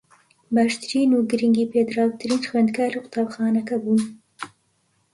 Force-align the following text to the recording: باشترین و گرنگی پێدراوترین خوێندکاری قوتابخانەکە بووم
باشترین 0.55 1.11
و 1.13 1.19
گرنگی 1.29 1.65
پێدراوترین 1.71 2.41
خوێندکاری 2.49 3.01
قوتابخانەکە 3.03 3.75
بووم 3.83 4.01